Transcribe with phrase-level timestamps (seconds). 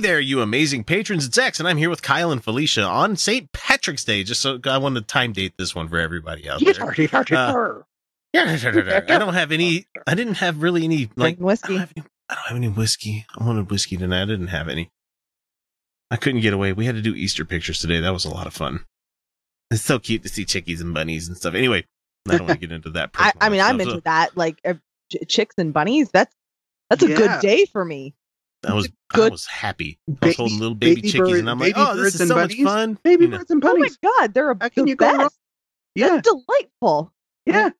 [0.00, 1.26] Hey there, you amazing patrons.
[1.26, 3.52] It's X, and I'm here with Kyle and Felicia on St.
[3.52, 4.24] Patrick's Day.
[4.24, 6.86] Just so I wanted to time date this one for everybody out there.
[7.36, 7.82] Uh,
[8.32, 8.56] yeah,
[9.10, 9.84] I don't have any.
[10.06, 11.74] I didn't have really any like whiskey.
[11.74, 13.26] I don't, have any, I don't have any whiskey.
[13.38, 14.22] I wanted whiskey tonight.
[14.22, 14.90] I didn't have any.
[16.10, 16.72] I couldn't get away.
[16.72, 18.00] We had to do Easter pictures today.
[18.00, 18.86] That was a lot of fun.
[19.70, 21.52] It's so cute to see chickies and bunnies and stuff.
[21.52, 21.84] Anyway,
[22.26, 23.10] I don't want to get into that.
[23.16, 24.34] I, I mean, I'm into stuff, that.
[24.34, 24.74] Like uh,
[25.12, 26.08] ch- chicks and bunnies.
[26.10, 26.34] That's
[26.88, 27.16] that's a Yeah.
[27.16, 28.14] good day for me.
[28.64, 29.98] So I was I was happy.
[30.22, 32.28] I was holding little baby, baby chickies, bird- and I'm like, oh, this is and
[32.28, 32.98] so much fun.
[33.02, 33.38] Baby You know.
[33.38, 35.28] birds and Oh my god, they're a How can the you go wrong?
[35.94, 37.12] Yeah, That's delightful.
[37.46, 37.70] yeah.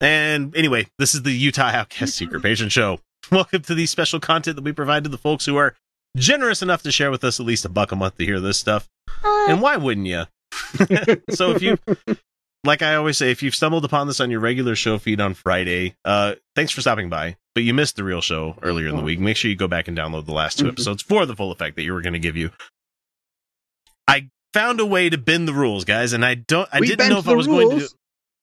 [0.00, 3.00] And anyway, this is the Utah Outcast Secret Patron Show.
[3.32, 5.74] Welcome to the special content that we provide to the folks who are
[6.16, 8.58] generous enough to share with us at least a buck a month to hear this
[8.58, 8.88] stuff.
[9.24, 10.24] And why wouldn't you?
[11.30, 11.78] so if you,
[12.64, 15.34] like I always say, if you've stumbled upon this on your regular show feed on
[15.34, 17.36] Friday, uh, thanks for stopping by.
[17.54, 19.18] But you missed the real show earlier in the week.
[19.20, 20.68] Make sure you go back and download the last 2 Mhm.
[20.72, 22.50] episodes for the full effect that you were going to give you.
[24.06, 26.68] I found a way to bend the rules, guys, and I don't.
[26.72, 27.78] I We didn't know if I was going to.
[27.80, 27.88] do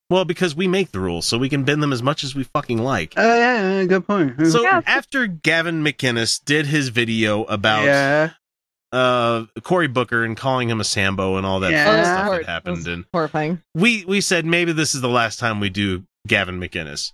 [0.09, 2.43] well, because we make the rules, so we can bend them as much as we
[2.43, 3.13] fucking like.
[3.17, 4.35] Oh yeah, yeah, good point.
[4.47, 4.81] So Yeah.
[4.85, 8.31] after Gavin McInnes did his video about yeah,
[8.95, 11.85] uh Cory Booker and calling him a Sambo and all that Yeah.
[11.85, 13.61] fun stuff that happened, and horrifying.
[13.73, 17.11] we we said maybe this is the last time we do Gavin McInnes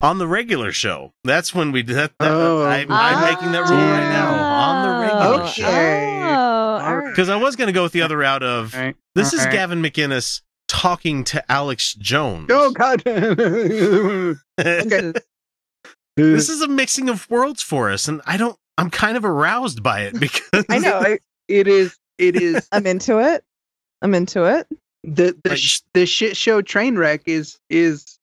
[0.00, 1.12] on the regular show.
[1.24, 2.12] That's when we did that.
[2.20, 2.64] that Oh.
[2.64, 5.52] I'm, I'm making that rule right now on the regular Okay.
[5.52, 7.10] show Oh, all right.
[7.10, 8.96] because I was going to go with the other route of All right.
[9.14, 9.52] this is All right.
[9.54, 12.48] Gavin McInnes talking to Alex Jones.
[12.50, 13.02] Oh God.
[14.56, 15.14] This is-
[16.16, 18.56] this is a mixing of worlds for us, and I don't.
[18.78, 20.98] I'm kind of aroused by it because I know.
[21.00, 21.96] I- it is.
[22.18, 23.44] It is I'm into it.
[24.02, 24.66] I'm into it.
[25.04, 28.18] the the Like- sh- the shit show train wreck is is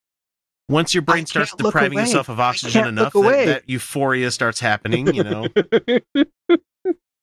[0.69, 2.03] once your brain I starts depriving away.
[2.07, 5.47] yourself of oxygen enough that, that euphoria starts happening, you know.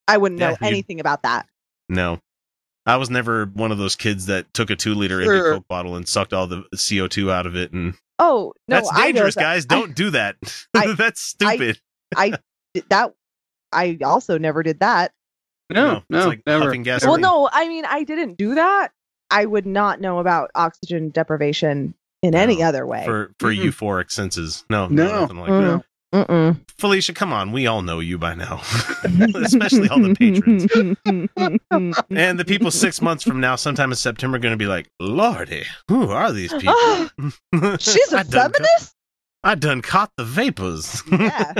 [0.08, 1.46] I wouldn't know Yeah, you- anything about that.
[1.88, 2.18] no.
[2.86, 5.34] I was never one of those kids that took a two liter Sure.
[5.36, 7.72] empty Coke bottle and sucked all the CO2 out of it.
[7.72, 9.66] And Oh no, that's I know dangerous, that- guys.
[9.68, 10.36] I- Don't do that.
[10.74, 11.78] I- that's stupid.
[12.16, 12.32] I
[12.74, 13.12] did that.
[13.72, 15.12] I also never did that.
[15.70, 16.74] no no like never.
[16.76, 17.04] gas.
[17.04, 18.88] Well, no, I mean I didn't do that.
[19.30, 23.04] I would not know about oxygen deprivation in any other way.
[23.04, 23.64] for for Mm-mm.
[23.66, 24.64] euphoric senses.
[24.68, 25.20] No, no, No.
[25.20, 25.60] nothing like Mm.
[25.78, 25.84] that.
[26.12, 26.60] Mm-mm.
[26.76, 27.52] Felicia, come on.
[27.52, 28.60] We all know you by now,
[29.04, 30.66] especially all the patrons.
[32.10, 34.90] And the people six months from now, sometime in September, are going to be like,
[34.98, 36.74] Lordy, who are these people?
[37.78, 38.94] She's a I done, feminist.
[39.44, 41.00] I done caught the vapors.
[41.12, 41.52] yeah,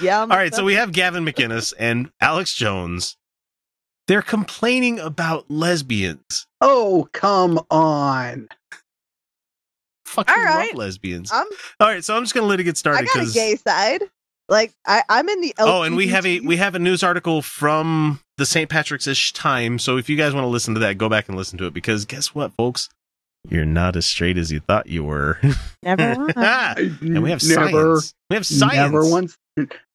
[0.00, 0.22] yeah.
[0.22, 3.16] I'm All a so we have Gavin McInnes and Alex Jones.
[4.06, 6.46] They're complaining about lesbians.
[6.60, 8.48] Oh come on.
[10.06, 10.68] Fucking All right.
[10.68, 11.32] love lesbians.
[11.32, 11.46] I'm,
[11.80, 13.08] All right, so I'm just going to let it get started.
[13.10, 14.02] I got a gay side.
[14.48, 15.54] Like I, I'm in the.
[15.58, 18.68] Oh, and we have a we have a news article from the St.
[18.68, 19.78] Patrick's ish time.
[19.78, 21.72] So if you guys want to listen to that, go back and listen to it
[21.72, 22.90] because guess what, folks?
[23.48, 25.38] You're not as straight as you thought you were.
[25.82, 26.30] never.
[26.36, 28.14] and we have never, science.
[28.30, 28.74] We have science.
[28.74, 29.36] never once,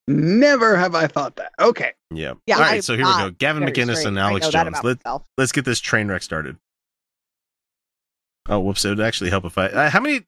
[0.09, 1.51] never have I thought that.
[1.59, 2.33] Okay, Yeah.
[2.45, 3.29] Yeah, All right, I'm so here we go.
[3.31, 4.07] Gavin Very McInnes straight.
[4.07, 4.75] and Alex Jones.
[4.83, 5.25] Let, myself.
[5.37, 6.57] let's get this train wreck started.
[8.49, 8.83] Oh, whoops!
[8.83, 9.67] It would actually help if I.
[9.67, 10.21] Uh, how many?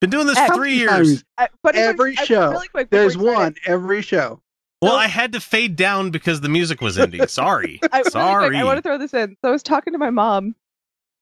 [0.00, 0.90] Been doing this for three years.
[0.90, 1.24] times?
[1.36, 2.50] I- but Every I- I- show.
[2.50, 2.90] Really quick.
[2.90, 4.40] there's one it, every show.
[4.82, 7.26] Well, So- I had to fade down because the music was ending.
[7.28, 7.80] Sorry.
[7.92, 8.56] I, really quick, Sorry.
[8.56, 9.36] I want to throw this in.
[9.42, 10.54] So I was talking to my mom,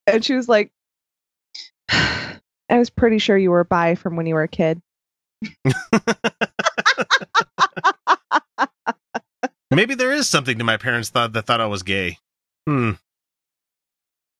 [0.06, 0.70] and she was like,
[1.90, 2.38] "I
[2.70, 4.80] was pretty sure you were bi from when you were a kid."
[9.76, 12.18] Maybe there is something to my parents thought that thought I was gay.
[12.66, 12.92] Hmm.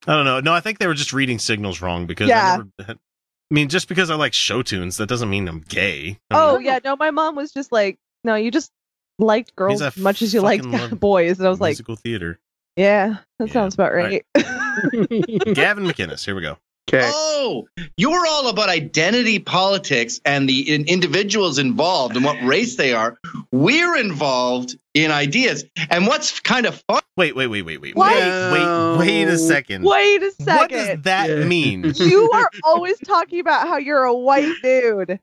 [0.06, 0.40] I don't know.
[0.40, 2.54] No, I think they were just reading signals wrong because Yeah.
[2.78, 2.92] I never.
[2.92, 6.18] I mean, just because I like show tunes, that doesn't mean I'm gay.
[6.30, 8.72] I Oh yeah, no, my mom was just like, "No, you just
[9.18, 10.64] liked girls as much as you liked
[11.00, 12.40] boys," and I was like, musical theater.
[12.76, 14.44] "Yeah, that Yeah, sounds about right." right.
[15.54, 16.24] Gavin McInnes.
[16.24, 16.56] Here we go.
[16.88, 17.66] Okay, Oh,
[17.96, 23.18] you're all about identity politics and the in- individuals involved and what race they are.
[23.50, 25.64] We're involved in ideas.
[25.90, 28.12] And what's kind of fun Wait, wait, wait, wait, wait, What?
[28.12, 29.82] wait, wait, wait a second.
[29.84, 30.56] Wait a second.
[30.56, 31.44] What does that Yeah.
[31.44, 31.92] mean?
[31.96, 35.18] you are always talking about how you're a white dude.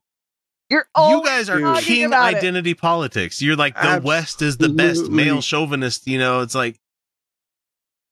[0.68, 2.36] You're you guys are talking king about it.
[2.36, 3.40] identity politics.
[3.40, 6.06] You're like the West is the best male chauvinist.
[6.06, 6.78] You know, it's like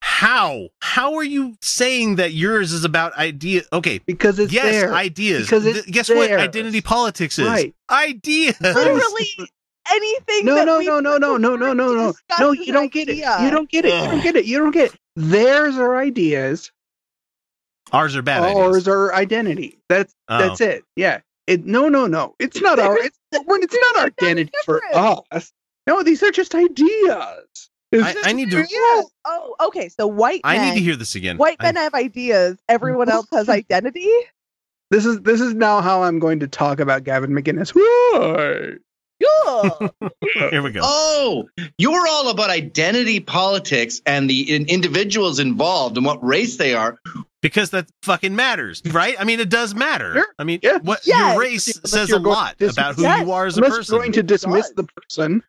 [0.01, 3.63] how how are you saying that yours is about idea?
[3.73, 4.93] Okay, because it's yes, there.
[4.93, 5.45] ideas.
[5.47, 6.31] Because it's Th- Guess what?
[6.31, 7.75] Identity politics is Right.
[7.91, 8.61] ideas.
[8.61, 9.27] Literally
[9.91, 10.45] anything.
[10.45, 12.13] no, that no, we no, no, no, no, no, no, no.
[12.39, 13.17] No, you don't get it.
[13.17, 13.95] You don't get it.
[13.95, 14.45] You don't get it.
[14.45, 15.01] You don't get it.
[15.17, 16.71] Theirs are ideas.
[17.93, 18.89] Ours are bad Ours ideas.
[18.89, 19.79] are identity.
[19.89, 20.39] That's Oh.
[20.39, 20.85] that's it.
[20.95, 21.21] Yeah.
[21.47, 22.35] It no no no.
[22.39, 25.53] It's not our it's it's not our identity for us.
[25.87, 27.71] No, these are just ideas.
[27.93, 28.59] It's I, I need to.
[28.69, 29.07] Yes.
[29.25, 29.89] Oh, okay.
[29.91, 31.37] So white I men, need to hear this again.
[31.37, 32.59] white men I- men have ideas.
[32.69, 34.09] Everyone else has identity.
[34.91, 37.71] this is this is now how I'm going to talk about Gavin McGinnis.
[37.75, 38.79] Why?
[39.23, 39.89] Yeah.
[40.51, 40.81] here we go.
[40.83, 41.45] Oh,
[41.79, 46.99] you're all about identity politics and the in- individuals involved and what race they are.
[47.41, 49.15] because that fucking matters, right?
[49.21, 50.15] I mean, it does matter.
[50.15, 50.27] Sure.
[50.41, 50.79] I mean, Yeah.
[50.79, 51.35] what Yes.
[51.35, 53.77] your race Unless says a lot to about who dismiss- you are as a Unless
[53.77, 53.95] person.
[53.95, 55.45] you're going to dismiss the person.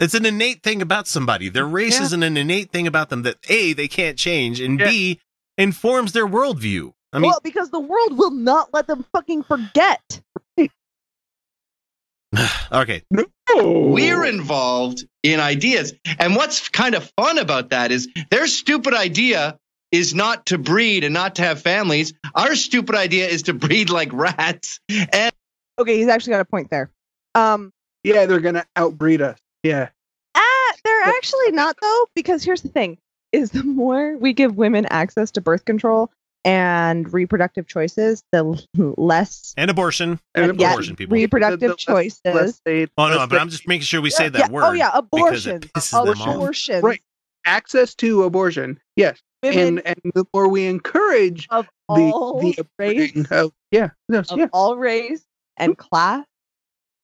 [0.00, 1.48] It's an innate thing about somebody.
[1.50, 2.06] Their race Yeah.
[2.06, 4.88] is an innate thing about them that A, they can't change, and Yeah.
[4.88, 5.20] B,
[5.58, 6.92] informs their worldview.
[7.12, 10.22] I mean, well, because the world will not let them fucking forget.
[12.72, 13.02] okay.
[13.54, 15.92] We're involved in ideas.
[16.18, 19.58] And what's kind of fun about that is their stupid idea
[19.90, 22.12] is not to breed and not to have families.
[22.34, 24.78] Our stupid idea is to breed like rats.
[24.88, 25.32] And
[25.78, 26.90] Okay, he's actually got a point there.
[27.34, 27.72] Um,
[28.04, 29.38] Yeah, they're gonna outbreed us.
[29.62, 29.88] Yeah.
[30.34, 32.98] ah, they're actually not though, because here's the thing:
[33.32, 36.10] is the more we give women access to birth control
[36.44, 38.42] and reproductive choices, the
[38.96, 40.18] less And abortion.
[40.34, 41.14] And yeah, abortion people.
[41.14, 42.20] reproductive The- the choices.
[42.24, 44.64] less they- Oh no, but they- I'm just making sure we say that yeah, word.
[44.64, 45.56] Oh yeah, abortion.
[45.62, 46.34] it pisses them off.
[46.36, 46.80] Abortion.
[46.82, 47.02] Right.
[47.44, 48.80] access to abortion.
[48.96, 49.20] Yes.
[49.42, 54.30] Women And and the more we encourage of the all the race, of yeah, yes,
[54.30, 54.46] of yeah.
[54.52, 55.22] all race
[55.56, 56.24] and class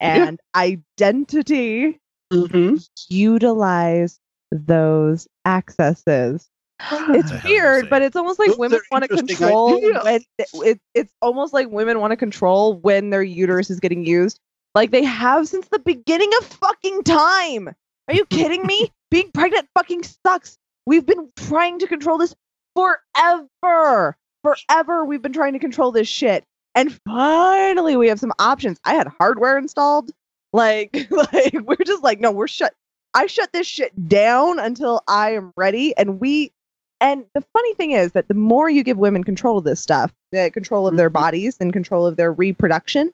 [0.00, 0.28] Yeah.
[0.28, 1.98] and identity
[2.32, 2.76] Mm-hmm.
[3.08, 4.18] utilize
[4.50, 6.48] those accesses.
[7.08, 10.48] It's the hell you weird, but it's almost like Those women want to control ideas.
[10.52, 14.38] when it, it's almost like women want to control when their uterus is getting used,
[14.74, 17.68] like they have since the beginning of fucking time.
[18.08, 18.90] Are you kidding me?
[19.10, 20.58] Being pregnant fucking sucks.
[20.84, 22.34] We've been trying to control this
[22.74, 24.16] forever.
[24.42, 26.44] Forever, we've been trying to control this shit,
[26.74, 28.78] and finally, we have some options.
[28.84, 30.10] I had hardware installed.
[30.56, 32.72] Like, like we're just like, no, we're shut.
[33.14, 35.96] I shut this shit down until I am ready.
[35.96, 36.52] And we,
[37.00, 40.14] and the funny thing is that the more you give women control of this stuff,
[40.32, 41.14] the control of their Mhm.
[41.14, 43.12] bodies and control of their reproduction,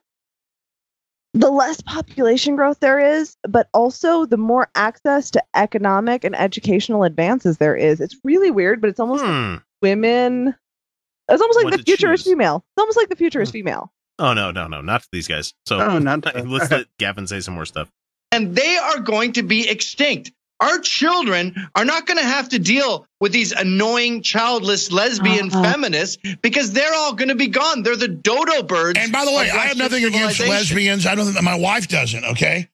[1.35, 7.05] the less population growth there is, but also the more access to economic and educational
[7.05, 8.01] advances there is.
[8.01, 9.57] It's really weird, but it's almost like Hmm.
[9.81, 10.55] women.
[11.29, 12.65] It's almost like What the future is female.
[12.77, 13.53] It's almost like the future is Hmm.
[13.55, 13.93] female.
[14.19, 15.55] Oh no, no, no, not for these guys.
[15.67, 17.91] So Oh, not let's let Gavin say some more stuff.
[18.31, 20.33] and they are going to be extinct.
[20.61, 25.63] Our children are not going to have to deal with these annoying, childless lesbian Uh-uh.
[25.73, 27.83] feminists because they're all going to be gone.
[27.83, 28.97] They're the dodo birds.
[29.01, 31.05] And by the way, I have nothing against lesbians.
[31.05, 32.25] I don't think that my wife doesn't.
[32.25, 32.69] Okay.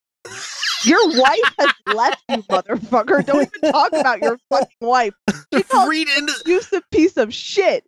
[0.84, 3.24] Your wife has left you, motherfucker.
[3.24, 5.14] Don't even talk about your fucking wife.
[5.54, 6.60] She called read into you
[6.92, 7.87] piece of shit.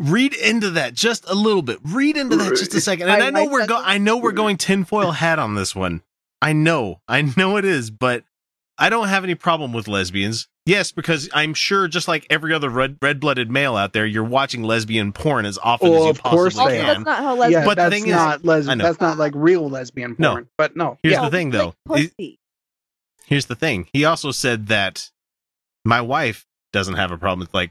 [0.00, 1.78] Read into that just a little bit.
[1.84, 3.08] Read into that just a second.
[3.08, 5.54] And My I know wife we're go doesn't- I know we're going tinfoil hat on
[5.54, 6.02] this one.
[6.42, 7.00] I know.
[7.06, 8.24] I know it is, but
[8.78, 10.48] I don't have any problem with lesbians.
[10.66, 14.24] Yes, because I'm sure just like every other red red blooded male out there, you're
[14.24, 17.04] watching lesbian porn as often Well, as you of course possibly Also, they can.
[17.04, 17.64] that's not how yeah, lesbians.
[17.66, 20.22] But the that's thing is- not les- I that's not like real lesbian porn.
[20.22, 20.30] No.
[20.32, 20.48] porn.
[20.56, 20.98] But no.
[21.02, 21.24] Here's yeah.
[21.24, 21.74] the thing, though.
[21.86, 22.36] Like It-
[23.26, 23.88] Here's the thing.
[23.92, 25.10] He also said that
[25.84, 27.70] my wife doesn't have a problem with like,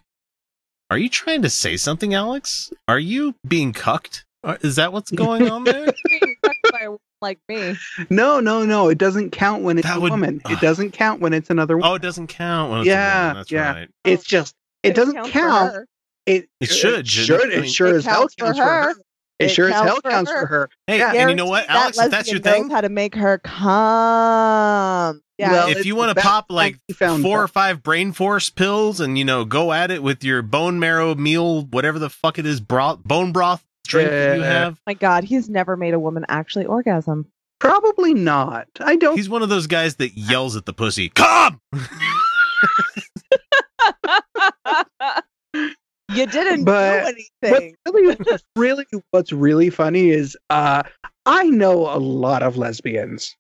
[0.90, 2.72] are you trying to say something, Alex?
[2.88, 4.26] Are you being cucked?
[4.44, 5.92] Uh, Is that what's going on there?
[6.06, 7.76] Being fucked by a woman like me.
[8.10, 8.88] No, no, no.
[8.88, 10.40] It doesn't count when it's That a would- woman.
[10.46, 10.52] Ugh.
[10.54, 11.92] It doesn't count when it's another woman.
[11.92, 12.72] oh, it doesn't count.
[12.72, 13.36] When it's a Yeah, woman.
[13.38, 13.74] That's yeah.
[13.74, 13.90] right.
[14.06, 15.74] It's just it doesn't counts for count.
[15.74, 15.88] her.
[16.26, 17.52] It It should, It shouldn't should.
[17.54, 17.58] it?
[17.58, 18.82] I mean- sure as hell counts for her.
[18.84, 18.90] her.
[18.92, 20.70] It, It sure as hell counts for her.
[20.88, 21.12] Hey, Yeah.
[21.14, 21.98] and you know what, Alex?
[21.98, 25.22] that If that's your thing, how to make her come.
[25.40, 25.52] Yeah.
[25.54, 27.44] Well, if you want to pop like found four that.
[27.46, 31.16] or five brain force pills and you know go at it with your bone marrow
[31.16, 34.50] meal, whatever the fuck it is, broth, bone broth drink that you Yeah.
[34.66, 34.82] have.
[34.86, 37.26] my God, he's never made a woman actually orgasm.
[37.60, 38.68] Probably not.
[38.80, 39.16] I don't.
[39.18, 41.60] He's one of those guys that yells at the pussy, "Come!"
[45.54, 47.76] you didn't But- do What's anything.
[47.86, 50.84] really, what's really, what's really funny is uh,
[51.26, 53.36] I know a lot of lesbians,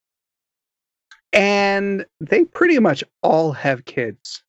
[1.33, 4.43] and they pretty much all have kids.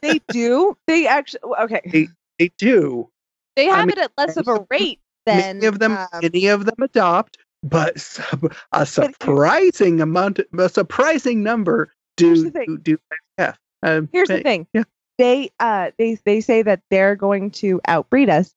[0.00, 0.76] They do.
[0.86, 1.80] They actually okay.
[1.86, 3.08] They they do.
[3.56, 6.06] They I have mean- it at less of a rate than many of them, um,
[6.22, 12.98] many of them adopt, but sub- a surprising amount, a surprising number do the do
[13.38, 13.56] IVF.
[13.82, 14.66] Um, here's the thing.
[14.72, 14.84] yeah.
[15.18, 18.54] They uh they they say that they're going to outbreed us.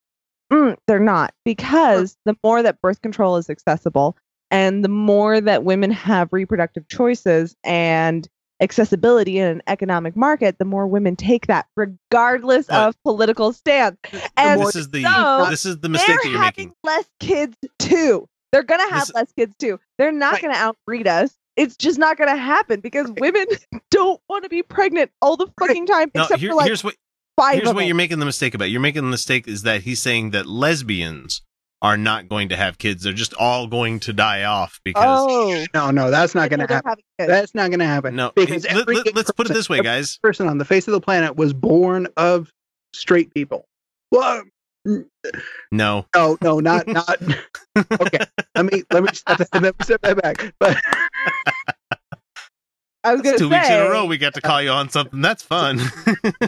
[0.52, 4.16] Mm, they're not because the more that birth control is accessible
[4.52, 8.28] and the more that women have reproductive choices and
[8.62, 13.98] accessibility in an economic market, the more women take that regardless But- of political stance.
[14.38, 16.74] And this is the so, this is the mistake they're that you're having making.
[16.84, 18.28] less kids too.
[18.52, 19.80] They're gonna have This- less kids too.
[19.98, 20.42] They're not Right.
[20.44, 21.36] gonna outbreed us.
[21.58, 23.46] It's just not gonna happen because women
[23.92, 26.84] don't want to be pregnant all the fucking time, No, except here- for like here's
[26.84, 26.96] what
[27.38, 27.84] five here's what them.
[27.88, 28.70] you're making the mistake about.
[28.70, 31.42] You're making the mistake is that he's saying that lesbians
[31.86, 33.04] are not going to have kids.
[33.04, 36.74] They're just all going to die off because oh, No, no, that's not going to
[36.74, 36.96] happen.
[37.20, 38.15] That's not going to happen.
[38.15, 38.32] no.
[38.36, 40.18] because let, every let, us put it this way, every guys.
[40.18, 42.51] person on the face of the planet was born of
[42.96, 43.65] straight people.
[44.12, 44.42] Well,
[45.72, 47.22] No, no, no, not not.
[47.77, 48.25] okay,
[48.56, 50.56] let me let me step, let me step that back.
[50.60, 50.77] But
[53.04, 54.89] I was gonna two say weeks in a row we got to call you on
[54.89, 55.22] something.
[55.22, 55.80] That's fun.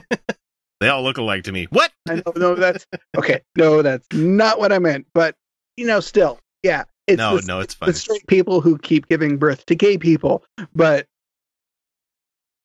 [0.79, 1.67] they all look alike to me.
[1.69, 1.91] What?
[2.07, 2.85] I know, no, that's
[3.17, 3.41] okay.
[3.55, 5.07] No, that's not what I meant.
[5.13, 5.35] But
[5.75, 9.37] you know, still, yeah, it's no, the, no, it's the straight people who keep giving
[9.37, 10.43] birth to gay people.
[10.75, 11.07] But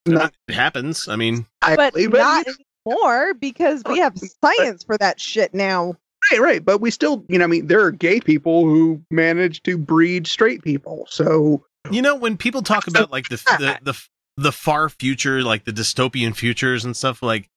[0.07, 1.09] not, It happens.
[1.09, 2.47] I mean, but actually, but not
[2.87, 5.95] anymore because we have science for that shit now.
[6.31, 6.65] Right, right.
[6.65, 10.27] But we still, you know, I mean, there are gay people who manage to breed
[10.27, 11.07] straight people.
[11.09, 14.03] So, you know, when people talk about like the the the,
[14.37, 17.49] the far future, like the dystopian futures and stuff, like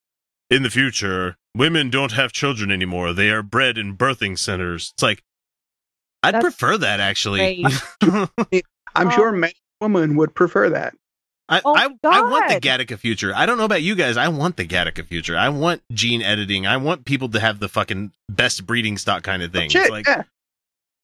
[0.49, 3.13] in the future, women don't have children anymore.
[3.13, 4.91] They are bred in birthing centers.
[4.95, 5.23] It's like
[6.23, 7.65] I'd That's prefer that actually.
[8.95, 10.95] I'm sure many women would prefer that.
[11.47, 13.31] I, Oh I, I want the Gattaca future.
[13.35, 14.17] I don't know about you guys.
[14.17, 15.37] I want the Gattaca future.
[15.37, 16.65] I want gene editing.
[16.65, 19.69] I want people to have the fucking best breeding stock kind of thing.
[19.69, 20.23] Shit, It's like, yeah.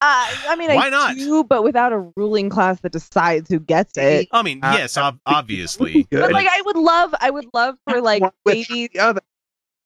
[0.04, 1.16] Uh, I mean, Why I not?
[1.16, 4.30] do, but without a ruling class that decides who gets it.
[4.32, 6.08] I mean, Uh, yes, ob- obviously.
[6.10, 8.90] But like, I would love, I would love for like One with babies.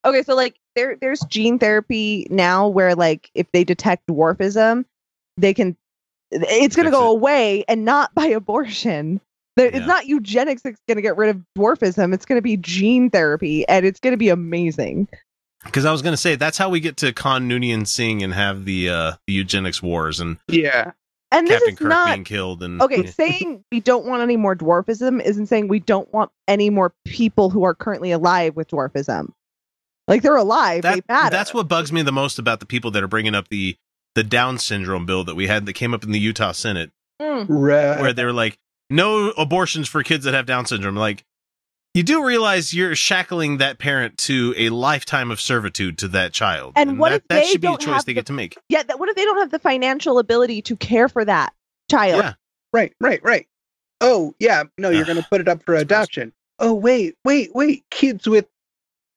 [0.06, 0.18] The other.
[0.18, 4.86] Okay, so like there, there's gene therapy now where like if they detect dwarfism,
[5.38, 5.76] they can.
[6.32, 7.18] It's gonna go it.
[7.18, 9.22] away and not by abortion.
[9.56, 9.78] There- Yeah.
[9.78, 12.14] It's not eugenics that's gonna get rid of dwarfism.
[12.14, 15.08] It's gonna be gene therapy, and it's gonna be amazing.
[15.66, 18.34] Because I was going to say that's how we get to Khan Noonien Singh and
[18.34, 20.92] have the uh, the eugenics wars and Yeah.
[21.32, 23.06] And this is Kirk not being killed and okay.
[23.08, 27.50] saying we don't want any more dwarfism isn't saying we don't want any more people
[27.50, 29.32] who are currently alive with dwarfism.
[30.08, 31.30] Like they're alive, that, they matter.
[31.32, 33.76] that's what bugs me the most about the people that are bringing up the
[34.14, 37.46] the Down syndrome bill that we had that came up in the Utah Senate, Mm.
[37.50, 38.00] Right.
[38.00, 38.58] where they were like,
[38.90, 40.96] no abortions for kids that have Down syndrome.
[40.96, 41.24] Like,
[41.94, 46.74] you do realize you're shackling that parent to a lifetime of servitude to that child,
[46.76, 48.34] And what that, if that they should be a choice have they the- get to
[48.34, 48.58] make.
[48.70, 51.54] Yeah, that, what if they don't have the financial ability to care for that
[51.90, 52.22] child?
[52.24, 52.34] Yeah.
[52.74, 53.48] Right, right, right.
[54.02, 54.64] Oh, yeah.
[54.78, 56.34] No, you're going to put it up for adoption.
[56.60, 57.86] Oh, wait, wait, wait.
[57.92, 58.46] Kids with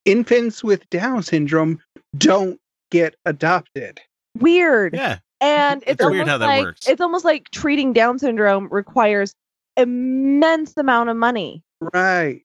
[0.08, 1.80] infants with Down syndrome
[2.16, 2.58] don't
[2.90, 4.00] get adopted.
[4.38, 4.94] Weird.
[4.94, 6.88] Yeah, And it's, It's weird almost how that like works.
[6.88, 9.34] it's almost like treating Down syndrome requires
[9.76, 11.62] immense amount of money.
[11.80, 12.42] Right.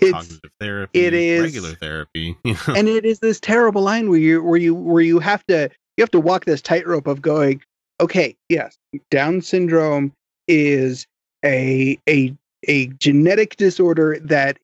[0.00, 2.36] It's cognitive therapy, it is- regular therapy.
[2.68, 6.02] And it is this terrible line where you where you where you have to you
[6.02, 7.62] have to walk this tightrope of going,
[8.00, 8.76] okay, yes,
[9.10, 10.12] Down syndrome
[10.48, 11.06] is
[11.44, 12.34] a a
[12.68, 14.61] a genetic disorder that puts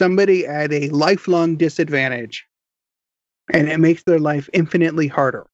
[0.00, 2.46] somebody at a lifelong disadvantage.
[3.52, 5.46] And it makes their life infinitely harder.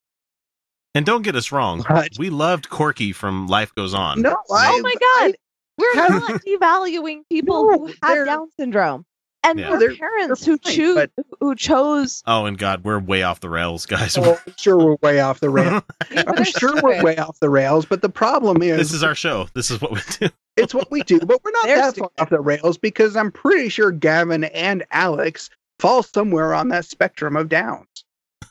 [0.95, 2.11] And don't get us wrong, Right.
[2.19, 4.23] we loved Corky from Life Goes On.
[4.23, 5.35] No, I, oh my god.
[5.79, 9.05] We're not devaluing people No, who have Down syndrome.
[9.49, 9.77] And Yeah.
[9.77, 11.11] their parents who choose but-
[11.41, 14.19] who chose Oh, and God, we're way off the rails, guys.
[14.19, 15.83] Oh, I'm sure we're way off the rails.
[16.15, 19.15] But I'm sure we're way off the rails, but the problem is, this is our
[19.15, 19.47] show.
[19.55, 20.29] This is what we do.
[20.57, 22.11] it's what we do, but we're not They're that stupid.
[22.17, 26.85] far off the rails because I'm pretty sure Gavin and Alex fall somewhere on that
[26.87, 28.05] spectrum of downs.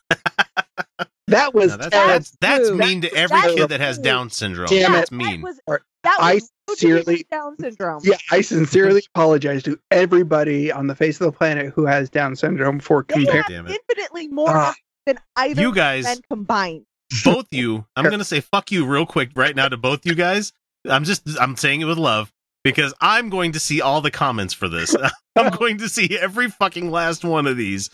[1.27, 3.97] that was No, that's, that's, that's mean to every That's kid that has.
[3.97, 4.67] Down syndrome.
[4.67, 5.41] Damn that's that mean.
[5.41, 8.01] was Or- that I was rude to people with sincerely- Down syndrome.
[8.03, 12.35] yeah, I sincerely apologize to everybody on the face of the planet who has Down
[12.35, 13.43] syndrome for They comparing.
[13.55, 13.81] have it.
[13.89, 14.73] infinitely more Ah.
[15.05, 16.85] than either You guys, men combined.
[17.23, 20.15] both you, I'm going to say fuck you real quick right now to both you
[20.15, 20.51] guys.
[20.87, 22.31] I'm just, I'm saying it with love
[22.63, 24.95] because I'm going to see all the comments for this.
[25.35, 27.89] I'm going to see every fucking last one of these.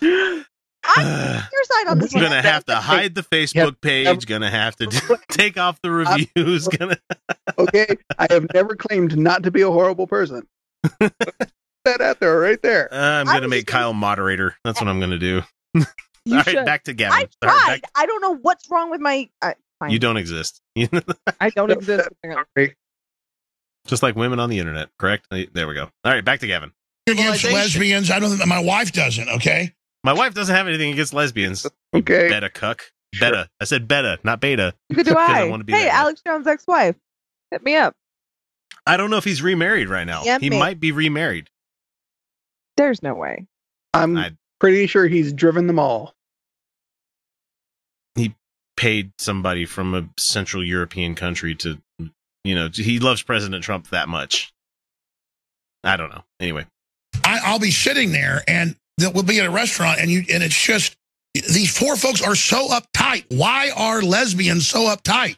[0.97, 2.23] I'm I'm your side on this one.
[2.23, 4.25] gonna have to hide the Facebook page.
[4.25, 6.67] Gonna have to do- take off the reviews.
[6.77, 6.97] Gonna
[7.57, 10.47] Okay, I have never claimed not to be a horrible person.
[10.99, 11.13] Put
[11.85, 12.93] that out there, right there.
[12.93, 14.55] Uh, I'm gonna was make just gonna- Kyle moderator.
[14.63, 15.41] That's what I'm gonna do.
[15.73, 15.83] You
[16.37, 16.65] All right, should.
[16.65, 17.13] back to Gavin.
[17.17, 17.81] I All right, tried.
[17.81, 19.29] back- I don't know what's wrong with my.
[19.41, 20.61] Uh, I, you don't exist.
[21.39, 22.07] I don't exist.
[22.23, 22.75] Sorry.
[23.87, 25.25] Just like women on the internet, correct?
[25.31, 25.89] There we go.
[26.03, 26.71] All right, back to Gavin.
[27.09, 28.11] Against lesbians.
[28.11, 29.27] I don't think my wife doesn't.
[29.27, 29.73] Okay.
[30.03, 31.65] My wife doesn't have anything against lesbians.
[31.93, 32.29] Okay.
[32.29, 32.83] Beta cuck.
[33.13, 33.29] Sure.
[33.31, 33.49] Beta.
[33.59, 34.73] I said beta, not beta.
[34.89, 35.49] Neither do 'Cause I I.
[35.49, 35.97] wanna be hey, that guy.
[35.99, 36.95] Alex Jones' ex-wife,
[37.51, 37.93] hit me up.
[38.87, 40.23] I don't know if he's remarried right now.
[40.23, 40.59] Yeah, he mate.
[40.59, 41.49] might be remarried.
[42.77, 43.45] There's no way.
[43.93, 44.31] I'm I-
[44.61, 46.13] pretty sure he's driven them all.
[48.15, 48.35] He
[48.77, 51.81] paid somebody from a Central European country to,
[52.45, 54.53] you know, he loves President Trump that much.
[55.83, 56.23] I don't know.
[56.39, 56.67] Anyway,
[57.25, 60.43] I, I'll be sitting there and that we'll be at a restaurant and you and
[60.43, 60.95] it's just
[61.33, 63.25] these poor folks are so uptight.
[63.29, 65.37] Why are lesbians so uptight?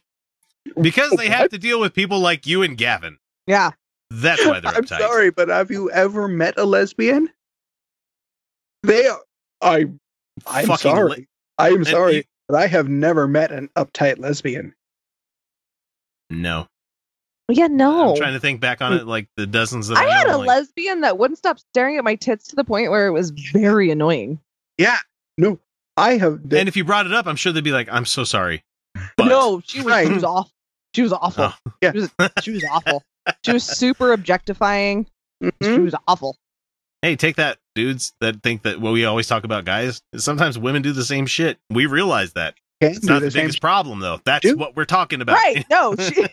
[0.82, 3.18] because they have to deal with people like you and Gavin.
[3.48, 3.72] Yeah.
[4.10, 4.76] That's why they're uptight.
[4.78, 5.00] I'm uptight.
[5.00, 7.30] sorry, but have you ever met a lesbian?
[8.84, 9.20] They are.
[9.62, 9.86] I.
[10.48, 11.10] I'm Fucking sorry.
[11.10, 14.74] li- I'm sorry, you- but I have never met an uptight lesbian.
[16.30, 16.68] no.
[17.50, 18.12] Yeah, no.
[18.12, 20.36] I'm trying to think back on it, like the dozens that I I, had know,
[20.36, 23.12] a like, lesbian that wouldn't stop staring at my tits to the point where it
[23.12, 24.40] was very annoying.
[24.78, 24.98] Yeah.
[25.38, 25.60] No,
[25.98, 26.40] I have.
[26.54, 28.64] And if you brought it up, I'm sure they'd be like, "I'm so sorry."
[29.18, 30.08] But no, she was, Right.
[30.08, 30.52] she was awful.
[30.96, 31.44] She was awful.
[31.46, 31.72] Oh.
[31.82, 31.92] Yeah.
[31.92, 32.10] She was,
[32.44, 33.04] she was awful.
[33.44, 35.08] She was super objectifying.
[35.42, 35.84] She Mhm.
[35.86, 36.38] was awful.
[37.02, 40.02] hey, take that, dudes that think that what we always talk about guys.
[40.16, 41.58] Sometimes women do the same shit.
[41.70, 42.56] We realize that.
[42.84, 44.20] Can't It's do not the the same biggest problem, though.
[44.25, 44.60] That's Dude.
[44.60, 45.36] what we're talking about.
[45.36, 45.66] Right.
[45.70, 46.25] No, she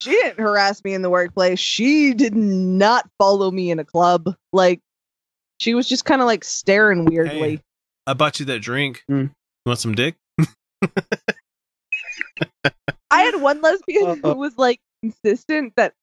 [0.00, 1.58] she didn't harass me in the workplace.
[1.58, 4.34] She did not follow me in a club.
[4.52, 4.80] Like
[5.58, 7.56] she was just kind of like staring weirdly.
[7.56, 7.62] Hey,
[8.06, 9.02] I bought you that drink.
[9.08, 9.22] Hmm.
[9.22, 9.30] You
[9.66, 10.14] want some dick?
[13.10, 15.94] I had one lesbian who was like insistent that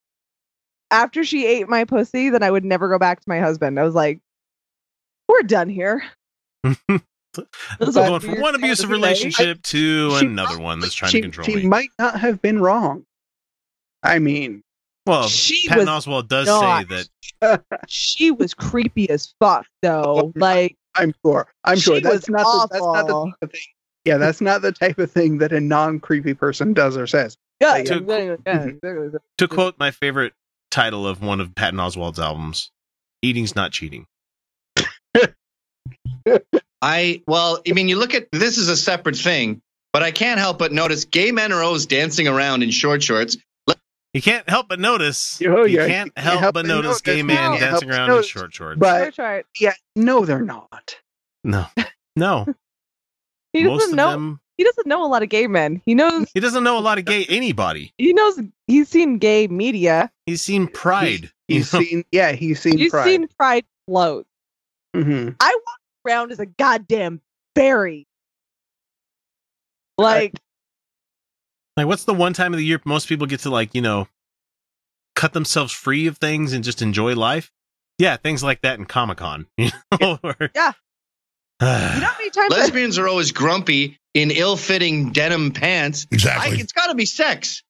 [0.92, 3.80] after she ate my pussy, that I would never go back to my husband.
[3.80, 4.20] I was like,
[5.30, 6.04] "We're done here."
[7.80, 11.46] We're going from one abusive relationship to She- another one that's trying she, to control
[11.46, 11.66] she me.
[11.68, 13.06] might not have been wrong.
[14.04, 14.64] I mean,
[15.06, 16.88] Well, She Patton Oswalt does not.
[16.90, 17.06] say
[17.42, 20.32] that she was creepy as fuck, though.
[20.36, 21.48] Like I'm sure.
[21.64, 23.26] I'm sure that's not the, that's not the awful.
[23.32, 23.62] type of thing.
[24.06, 27.38] Yeah, that's not the type of thing that a non-creepy person does or says.
[27.60, 28.66] yeah, To- yeah, yeah, yeah.
[28.66, 29.16] Mm-hmm.
[29.40, 30.34] to quote my favorite
[30.70, 32.72] title of one of Patton Oswalt's albums,
[33.24, 34.06] "Eating's not cheating."
[36.86, 40.40] I well, I mean, you look at this is a separate thing, but I can't
[40.40, 43.38] help but notice gay men are always dancing around in short shorts.
[44.14, 45.42] You can't help but notice.
[45.46, 47.02] Oh, you yeah, can't you can't help, help but but notice notice.
[47.02, 48.80] gay You man can't dancing but around in short shorts.
[48.80, 49.46] But Try it.
[49.60, 50.96] yeah, no, they're not.
[51.44, 51.66] no,
[52.16, 52.46] no.
[53.52, 54.12] He Most doesn't of know.
[54.12, 55.82] them, He doesn't know a lot of gay men.
[55.86, 56.28] He knows.
[56.34, 57.94] he doesn't know a lot of gay anybody.
[57.98, 58.38] He knows.
[58.68, 60.12] He's seen gay media.
[60.26, 61.32] He's seen Pride.
[61.48, 61.86] He's you know?
[61.86, 63.06] seen, yeah, he's seen He's Pride.
[63.06, 64.28] seen Pride float.
[64.94, 67.22] hmm I walk around as a goddamn
[67.56, 68.08] fairy.
[69.98, 70.34] Like
[71.78, 74.08] Like, what's the one time of the year most people get to like, you know,
[75.16, 77.52] cut themselves free of things and just enjoy life?
[77.98, 79.48] Yeah, things like that in Comic Con.
[79.58, 79.70] You
[80.02, 80.20] know?
[80.24, 80.74] Or- Yeah.
[81.62, 86.06] you know how many times I- Lesbians are always grumpy in ill-fitting denim pants.
[86.12, 86.60] I, Exactly.
[86.60, 87.64] it's got to be sex.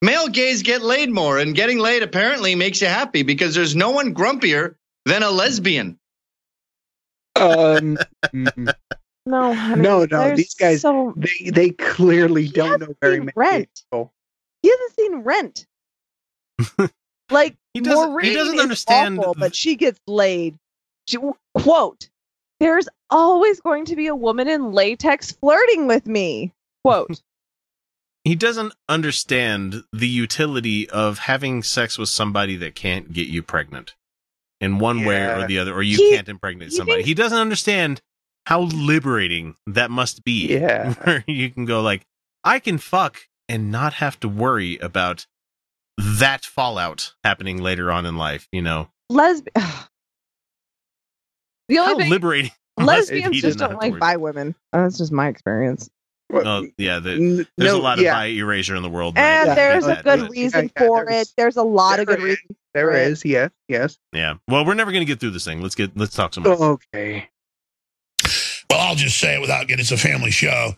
[0.00, 3.90] Male gays get laid more, and getting laid apparently makes you happy because there's no
[3.90, 4.74] one grumpier
[5.06, 5.98] than a lesbian.
[7.36, 7.98] Um,
[8.32, 13.16] no, honey, No, no, there's these guys- So, they they clearly He don't know very
[13.16, 13.68] seen many Rent.
[13.90, 14.12] people.
[14.62, 15.66] he hasn't seen Rent.
[17.30, 20.56] like He doesn't- he doesn't understand awful, th- but she gets laid.
[21.08, 21.18] She,
[21.56, 22.08] quote:
[22.60, 26.52] "There's always going to be a woman in latex flirting with me."
[26.84, 27.20] Quote.
[28.24, 33.94] he doesn't understand the utility of having sex with somebody that can't get you pregnant
[34.62, 36.98] in one way or the other, or you He- can't impregnate he somebody.
[36.98, 38.00] thinks- He doesn't understand
[38.46, 40.48] how liberating that must be.
[40.58, 40.94] Yeah.
[41.04, 42.06] Where you can go like,
[42.44, 45.26] I can fuck and not have to worry about
[45.98, 48.88] that fallout happening later on in life, you know.
[49.10, 49.52] Lesbian.
[51.68, 54.54] the How only thing liberating lesbians be just don't like worry bi women.
[54.72, 55.90] Uh, that's just my experience.
[56.34, 59.18] Oh, yeah, the, there's no, a lot yeah, of bi erasure in the world.
[59.18, 59.54] And right?
[59.54, 61.28] there's Like a good reason Yeah, yeah, for it.
[61.36, 62.38] There's a lot of good is.
[62.74, 62.82] Reasons.
[62.84, 63.12] There for it.
[63.12, 63.98] is, yes, yes.
[64.12, 64.34] Yeah.
[64.48, 65.60] Well, we're never going to get through this thing.
[65.62, 66.54] Let's get let's talk some more.
[66.94, 67.28] Okay.
[68.70, 69.80] Well, I'll just say it without getting.
[69.80, 70.72] It's a family show.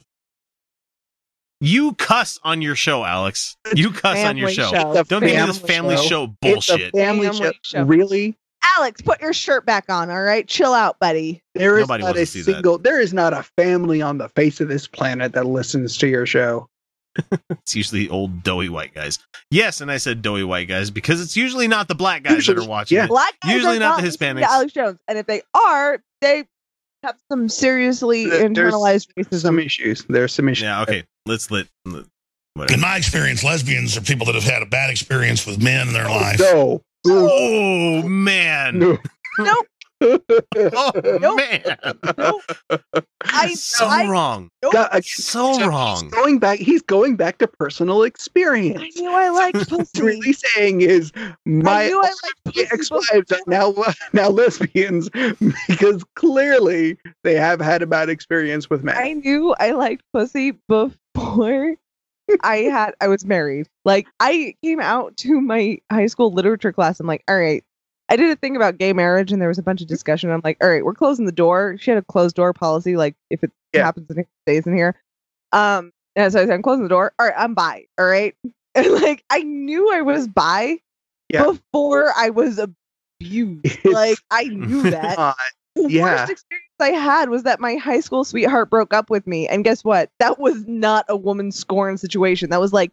[1.61, 3.57] You cuss on your show, Alex.
[3.75, 4.71] You cuss on your show.
[4.71, 5.03] show.
[5.05, 6.03] Don't give me this family family show.
[6.09, 6.93] show It's a bullshit.
[6.97, 7.53] family, Family show.
[7.63, 7.83] show.
[7.85, 8.37] Really?
[8.77, 10.11] Alex, put your shirt back on.
[10.11, 11.43] All right, chill out, buddy.
[11.55, 12.53] There is Nobody not wants a to see that.
[12.55, 12.79] single.
[12.79, 16.27] There is not a family on the face of this planet that listens to your
[16.27, 16.69] show.
[17.51, 19.19] It's usually old doughy white guys.
[19.51, 22.59] Yes, and I said doughy white guys because it's usually not the black guys that
[22.59, 23.05] are watching yeah.
[23.05, 23.09] it.
[23.09, 24.43] Black guys Usually are not the Hispanics.
[24.43, 26.45] Alex Jones, and if they are, they
[27.03, 29.65] have some seriously There- there's internalized Some racism.
[29.65, 30.05] issues.
[30.09, 30.63] There's some issues.
[30.65, 31.05] Yeah, okay.
[31.27, 31.67] Let's let.
[31.85, 32.05] let-
[32.71, 35.95] In my experience, lesbians are people that have had a bad experience with men in
[35.95, 36.39] their oh, life.
[36.39, 36.83] No.
[37.07, 38.79] Oh man!
[38.79, 38.99] No.
[39.39, 39.67] Nope.
[40.57, 41.37] Oh Nope.
[41.37, 41.77] man!
[42.19, 42.43] Nope.
[43.27, 44.51] I, so I, wrong.
[44.63, 44.73] nope.
[44.73, 46.09] God, I- So he's wrong.
[46.11, 46.59] going back.
[46.59, 48.81] He's going back to personal experience.
[48.81, 49.01] I experience.
[49.01, 50.03] knew I liked pussy.
[50.03, 51.13] really saying is
[51.47, 52.13] my knew I
[52.53, 53.75] liked ex-wives are now
[54.13, 55.09] now lesbians
[55.69, 58.97] because clearly they have had a bad experience with men.
[58.97, 61.75] I knew I liked pussy before
[62.43, 63.69] I had I was married.
[63.85, 67.01] Like I came out to my high school literature class.
[67.01, 67.65] I'm like, all right.
[68.09, 70.31] I did a thing about gay marriage and there was a bunch of discussion.
[70.31, 71.77] I'm like, all right, we're closing the door.
[71.81, 73.83] She had a closed door policy, like if it Yeah.
[73.85, 74.95] happens here, it stays in here.
[75.53, 77.13] Um and so I said, I'm closing the door.
[77.19, 77.87] All right, I'm bi.
[77.99, 78.35] All right.
[78.77, 80.79] And like I knew I was bi
[81.33, 81.45] Yeah.
[81.45, 83.65] before I was abused.
[83.85, 85.37] Like I knew that
[85.77, 86.03] the Yeah.
[86.03, 89.47] worst experience I had was that my high school sweetheart broke up with me.
[89.47, 90.11] And guess what?
[90.19, 92.51] That was not a woman scorn situation.
[92.51, 92.91] That was like,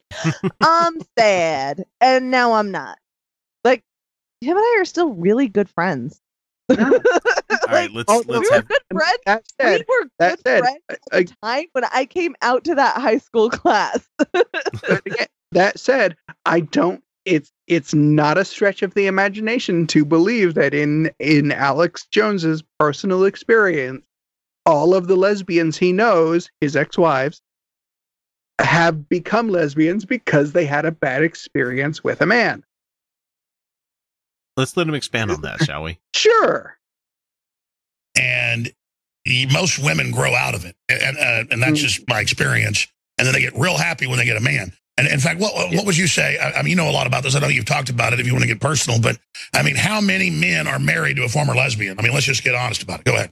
[0.61, 1.83] I'm sad.
[1.99, 2.99] And now I'm not.
[4.41, 6.19] Like, him and I are still really good friends.
[6.69, 6.77] All
[7.67, 8.67] right, let's Oh, we let's were have.
[8.67, 9.17] good friends.
[9.25, 12.35] that We said, were that good said, friends at I- the time when I came
[12.41, 14.07] out to that high school class.
[15.51, 17.03] that said, I don't.
[17.25, 22.63] It's it's not a stretch of the imagination to believe that in in Alex Jones's
[22.79, 24.03] personal experience,
[24.65, 27.41] all of the lesbians he knows, his ex-wives,
[28.59, 32.63] have become lesbians because they had a bad experience with a man.
[34.61, 35.97] Let's let him expand on that, shall we?
[36.15, 36.77] Sure.
[38.17, 38.71] and
[39.53, 41.83] most women grow out of it, and uh, and that's Mm.
[41.83, 42.87] just my experience.
[43.17, 44.71] And then they get real happy when they get a man.
[44.97, 46.37] And in fact, what what would you say?
[46.37, 47.35] I, I mean, you know a lot about this.
[47.35, 48.19] I know you've talked about it.
[48.19, 49.17] If you want to get personal, but
[49.53, 51.99] I mean, how many men are married to a former lesbian?
[51.99, 53.05] I mean, let's just get honest about it.
[53.05, 53.31] Go ahead.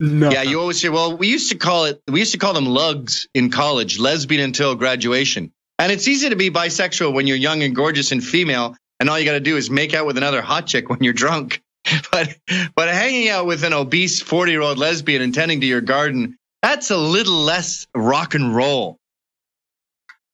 [0.00, 0.30] No.
[0.30, 2.66] Yeah, you always say, well, we used to call it, we used to call them
[2.66, 5.52] lugs in college, lesbian until graduation.
[5.80, 9.18] And it's easy to be bisexual when you're young and gorgeous and female, and all
[9.18, 11.62] you got to do is make out with another hot chick when you're drunk.
[12.12, 12.36] But
[12.74, 16.36] but hanging out with an obese 40 year old lesbian and tending to your garden,
[16.60, 18.98] that's a little less rock and roll.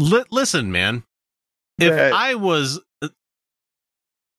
[0.00, 1.05] Li- listen, man.
[1.79, 2.12] If Right.
[2.12, 3.09] I was, uh,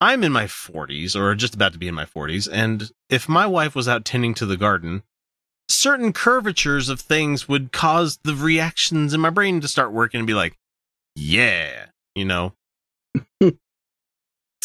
[0.01, 3.45] I'm in my 40s or just about to be in my 40s, and if my
[3.45, 5.03] wife was out tending to the garden,
[5.69, 10.27] certain curvatures of things would cause the reactions in my brain to start working and
[10.27, 10.57] be like,
[11.15, 12.53] yeah, you know.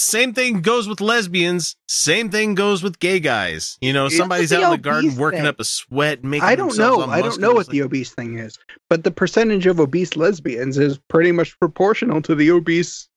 [0.00, 1.76] Same thing goes with lesbians.
[1.88, 3.76] Same thing goes with gay guys.
[3.80, 5.46] You know, somebody's out in the garden working thing.
[5.48, 6.44] up a sweat, making.
[6.48, 7.02] I don't know.
[7.02, 8.58] I don't know what It's the obese thing is,
[8.88, 13.08] but the percentage of obese lesbians is pretty much proportional to the obese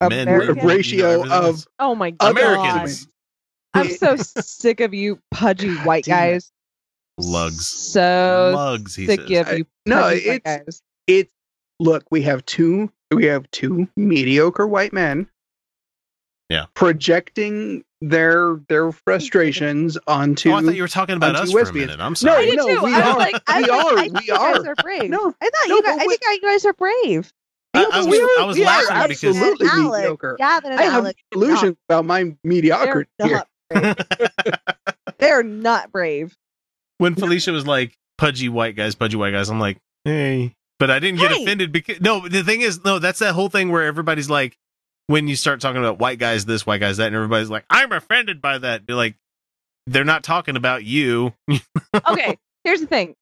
[0.00, 2.30] men, American- women, ratio everything of oh my god.
[2.30, 3.08] Americans.
[3.74, 6.50] I'm so sick of you pudgy white guys.
[7.18, 8.94] lugs, So lugs.
[8.94, 9.48] He sick says.
[9.48, 10.82] of you No, white it's- guys.
[11.06, 11.30] it's
[11.80, 15.28] look we have two we have two mediocre white men
[16.48, 16.66] Yeah.
[16.74, 21.70] projecting their their frustrations onto oh, I thought you were talking about onto us for
[21.70, 21.98] a minute.
[21.98, 22.42] I'm No, sorry.
[22.42, 22.82] I did no, too.
[22.84, 23.18] we I was are.
[23.18, 23.98] like, We was like, are.
[23.98, 24.68] I think We you guys are.
[24.68, 25.10] are brave.
[25.10, 25.18] No.
[25.40, 27.32] I thought No, you guys, I think you guys are brave.
[27.74, 30.36] I- I was- we are- I was we are laughing because- absolutely Alex, mediocre.
[30.38, 33.36] Gavin and I have Alex, illusions about my they're mediocrity here.
[33.36, 33.96] not brave.
[35.18, 36.34] they're not brave.
[36.98, 40.54] when Felicia was like pudgy white guys, pudgy white guys, I'm like, hey.
[40.78, 41.42] But I didn't get Hey.
[41.42, 44.56] offended because no, the thing is, no, that's that whole thing where everybody's like,
[45.08, 47.92] when you start talking about white guys this, white guys that, and everybody's like, I'm
[47.92, 48.82] offended by that.
[48.88, 49.14] You're like,
[49.86, 51.32] they're not talking about you,
[52.08, 53.14] Okay, here's the thing.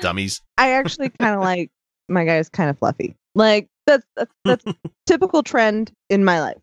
[0.00, 0.42] dummies.
[0.58, 1.70] I actually kind of like
[2.08, 3.16] my guys kind of fluffy.
[3.34, 4.64] Like that's that's, that's
[5.06, 6.58] typical trend in my life.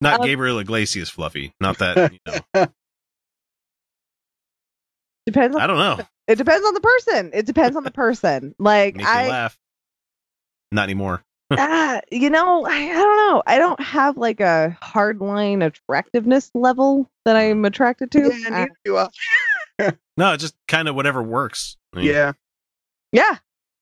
[0.00, 1.54] Not Um, Gabriel Iglesias fluffy.
[1.60, 2.66] Not that, you know.
[5.26, 6.04] Depends on I don't know.
[6.28, 7.30] it depends on the person.
[7.32, 8.54] It depends on the person.
[8.58, 9.58] Like Make I laugh.
[10.70, 11.22] Not anymore.
[11.50, 13.42] Ah, you know, I, I don't know.
[13.46, 18.32] I don't have like a hard line attractiveness level that I'm attracted to.
[18.34, 19.08] Yeah, Uh,
[19.78, 19.98] neither.
[20.16, 21.76] No, just kind of whatever works.
[21.92, 22.32] I mean, yeah.
[23.10, 23.38] yeah.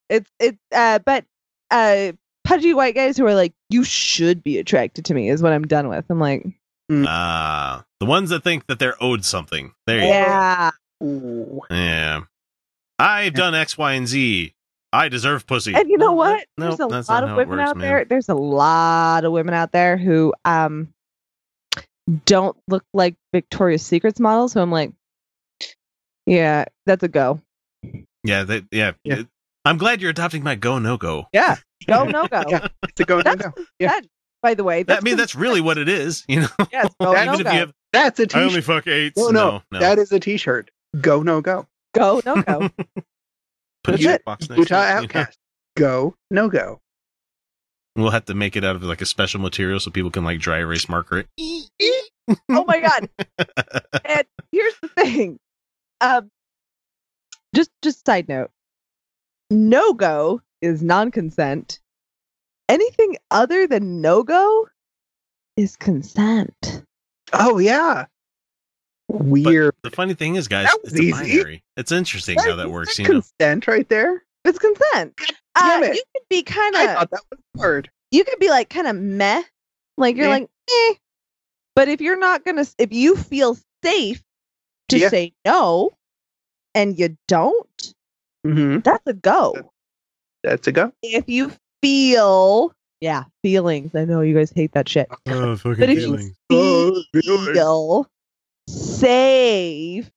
[0.08, 1.26] It's it's uh but
[1.70, 2.12] uh
[2.44, 5.66] pudgy white guys who are like, you should be attracted to me is what I'm
[5.66, 6.06] done with.
[6.08, 6.46] I'm like,
[6.90, 9.72] Ah, the ones that think that they're owed something.
[9.86, 10.70] There you yeah.
[11.02, 11.60] Ooh.
[11.68, 11.74] go.
[11.74, 12.22] Yeah.
[12.98, 14.54] I've done X, Y, and Z.
[14.92, 15.74] I deserve pussy.
[15.74, 16.44] And you know what?
[16.58, 17.88] No, There's a lot of women works, out man.
[17.88, 18.04] there.
[18.04, 20.92] There's a lot of women out there who um
[22.26, 24.52] don't look like Victoria's Secrets models.
[24.52, 24.92] So I'm like,
[26.26, 27.40] yeah, that's a go.
[28.24, 28.92] Yeah, that, yeah.
[29.04, 29.20] Yeah.
[29.20, 29.28] It-
[29.64, 31.26] I'm glad you're adopting my go no go.
[31.32, 32.42] Yeah, go no go.
[32.48, 32.66] Yeah.
[32.82, 33.52] It's a go no go.
[33.78, 33.88] Yeah.
[33.88, 34.06] that,
[34.42, 34.82] by the way.
[34.82, 36.24] That, I mean, that's really what it is.
[36.28, 37.66] You know, yes, go That- no even if you go.
[37.66, 38.64] have, That's a I only t-shirt.
[38.64, 39.16] fuck eights.
[39.18, 39.78] No, No, no, no.
[39.78, 40.70] that is a t-shirt.
[41.00, 41.66] Go no go.
[41.94, 42.70] Go, no go.
[43.84, 44.24] Put a That's it.
[44.24, 45.26] checkbox next to Utah it, you know?
[45.76, 46.80] Go no go.
[47.96, 50.40] We'll have to make it out of like a special material so people can like
[50.40, 52.08] dry erase marker it.
[52.48, 53.08] oh my god.
[54.04, 55.38] And here's the thing.
[56.00, 56.30] Um
[57.54, 58.50] just just side note.
[59.50, 61.80] No go is non-consent.
[62.68, 64.68] Anything other than no go
[65.56, 66.84] is consent.
[67.32, 68.06] Oh yeah.
[69.12, 69.74] Weird.
[69.82, 71.62] The funny thing is, guys, That was it's a binary.
[71.76, 72.98] It's interesting how that works.
[72.98, 74.22] You know, consent right there.
[74.44, 75.14] It's consent.
[75.54, 75.94] Uh, it.
[75.96, 77.90] you could be kind I of thought that was hard.
[78.10, 79.42] you could be like kind of meh,
[79.98, 80.30] like you're Eh.
[80.30, 80.94] like eh.
[81.76, 84.22] But if you're not gonna, if you feel safe
[84.88, 85.08] to Yeah.
[85.10, 85.90] say no,
[86.74, 87.94] and you don't,
[88.44, 89.72] hmm that's a go.
[90.42, 90.92] That's a go.
[91.02, 93.94] If you feel, yeah, feelings.
[93.94, 95.08] I know you guys hate that shit.
[95.28, 96.18] oh, fucking But if you
[96.50, 97.54] Oh, feelings.
[97.54, 98.06] feel
[98.72, 100.10] safe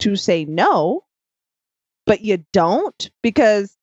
[0.00, 1.04] to say no,
[2.06, 3.76] but you don't because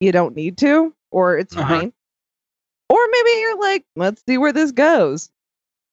[0.00, 1.66] you don't need to, or it's Uh-huh.
[1.68, 1.92] fine.
[2.88, 5.30] Or maybe you're like, let's see where this goes.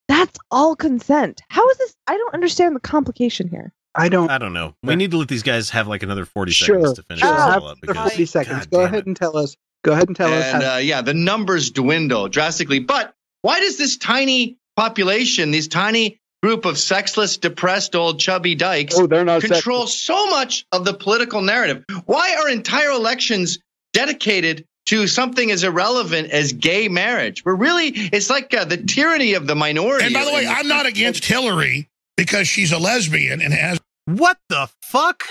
[0.07, 1.41] That's all consent.
[1.49, 1.95] How is this?
[2.07, 3.73] I don't understand the complication here.
[3.95, 4.29] I don't.
[4.29, 4.75] I don't know.
[4.83, 7.31] We need to let these guys have like another forty Sure, seconds to finish sure.
[7.35, 8.65] this all up because 40 seconds.
[8.67, 9.05] God Go ahead it.
[9.07, 9.55] and tell us.
[9.83, 10.45] Go ahead and tell us.
[10.45, 12.79] and uh, yeah, the numbers dwindle drastically.
[12.79, 18.97] But why does this tiny population, these tiny group of sexless, depressed old chubby dykes,
[18.97, 21.83] oh, they're not control so much of the political narrative?
[22.05, 23.59] Why are entire elections
[23.93, 27.45] dedicated to something as irrelevant as gay marriage?
[27.45, 30.05] We're really, it's like uh, the tyranny of the minority.
[30.05, 34.37] And by the way, I'm not against Hillary because she's a lesbian and has What
[34.49, 35.23] the fuck?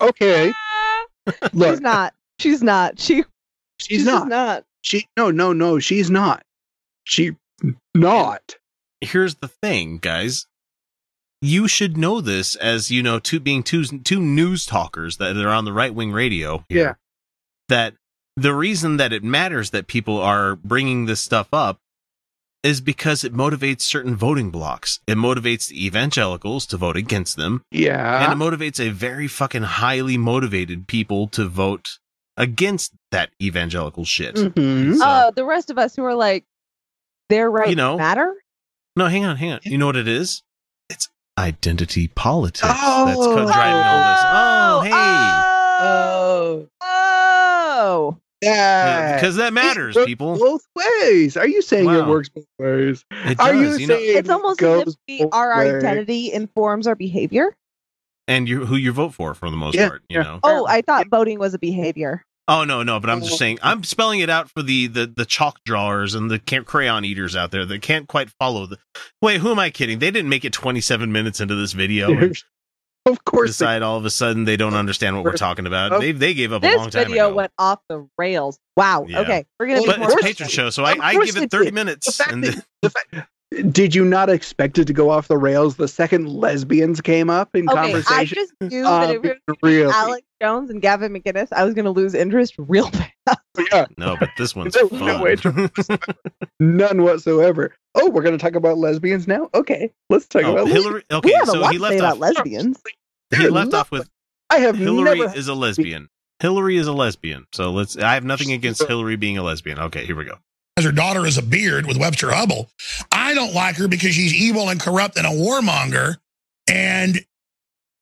[0.00, 0.52] Okay,
[1.52, 1.70] Look.
[1.70, 2.14] She's not.
[2.38, 3.00] She's not.
[3.00, 3.24] She.
[3.78, 4.28] she's, just not.
[4.28, 4.64] not.
[4.82, 5.78] She no no no.
[5.78, 6.42] She's not.
[7.04, 7.32] She
[7.94, 8.56] not.
[9.00, 10.46] Here's the thing, guys.
[11.44, 15.48] You should know this as you know, two being two two news talkers that are
[15.48, 16.64] on the right wing radio.
[16.68, 16.94] here, Yeah.
[17.68, 17.94] That
[18.36, 21.78] the reason that it matters that people are bringing this stuff up
[22.62, 25.00] is because it motivates certain voting blocks.
[25.08, 28.22] It motivates the evangelicals to vote against them, Yeah.
[28.24, 31.98] and it motivates a very fucking highly motivated people to vote
[32.36, 34.36] against that evangelical shit.
[34.36, 34.96] Mhm.
[34.96, 36.44] So- Uh, the rest of us who are like,
[37.28, 38.32] their right You know, matter.
[38.94, 39.60] No, hang on, hang on.
[39.64, 40.42] You know what it is?
[41.36, 42.60] It's identity politics.
[42.60, 43.34] That's Oh.
[43.36, 44.22] co- driving all this.
[44.32, 44.92] Oh, hey.
[45.84, 46.68] Oh.
[46.82, 48.16] Oh.
[48.42, 49.14] Yeah.
[49.16, 50.36] Because that matters, It people.
[50.38, 51.36] Both ways.
[51.36, 53.04] Are you saying it works both ways?
[53.10, 55.56] It Are you does, you know, saying It's almost it as if goes we, our
[55.58, 55.74] ways?
[55.84, 57.54] identity informs our behavior.
[58.28, 60.22] and you who you vote for for the most Yeah, part, you yeah.
[60.22, 60.40] know.
[60.44, 62.24] Oh, I thought voting was a behavior.
[62.48, 63.36] Oh no, no, but I'm just Oh.
[63.36, 67.04] saying I'm spelling it out for the the the chalk drawers and the can't crayon
[67.04, 68.78] eaters out there that can't quite follow the.
[69.20, 70.00] Wait, who am I kidding?
[70.00, 72.10] They didn't make it 27 minutes into this video
[73.06, 73.58] of course.
[73.58, 76.00] they- decide all of a sudden they don't understand what we're talking about.
[76.00, 77.36] They they gave up a long time ago this video ago.
[77.36, 78.58] went off the rails.
[78.76, 79.06] Wow.
[79.08, 79.20] Yeah.
[79.20, 81.64] Okay, we're gonna but it's a patron show, so I, I give it it 30
[81.66, 81.74] did.
[81.74, 82.06] minutes.
[82.06, 83.28] The fact And that- the fact-
[83.70, 87.54] did you not expect it to go off the rails the second lesbians came up
[87.54, 89.92] in Okay, I just knew that Um, if it was really?
[89.92, 92.90] Alex Jones and Gavin McInnes, I was gonna lose interest real
[93.26, 93.40] fast.
[93.72, 95.70] Yeah, no, but this one's There was no way fun.
[96.60, 97.74] none whatsoever.
[97.94, 99.50] Oh, we're going to talk about lesbians now.
[99.54, 101.02] Okay, let's talk Oh, about Hillary.
[101.10, 102.18] we Okay, have a so lot he to say left about off.
[102.36, 102.82] lesbians.
[103.36, 104.08] He left off with.
[104.50, 105.36] I have Hillary never.
[105.36, 106.08] is a lesbian.
[106.40, 107.46] Hillary is a lesbian.
[107.52, 107.96] So let's.
[107.98, 109.78] I have nothing against Hillary being a lesbian.
[109.78, 110.36] Okay, here we go.
[110.80, 112.68] Her daughter as a beard with Webster Hubbell.
[113.12, 116.16] I don't like her because she's evil and corrupt and a warmonger.
[116.68, 117.24] And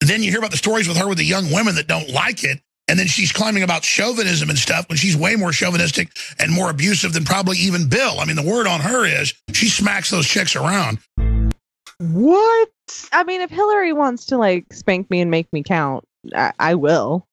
[0.00, 2.44] then you hear about the stories with her with the young women that don't like
[2.44, 2.60] it.
[2.88, 6.70] And then she's climbing about chauvinism and stuff when she's way more chauvinistic and more
[6.70, 8.18] abusive than probably even Bill.
[8.18, 10.98] I mean, the word on her is she smacks those chicks around.
[11.98, 12.70] What?
[13.12, 16.04] I mean, if Hillary wants to like spank me and make me count,
[16.34, 17.26] I, I will.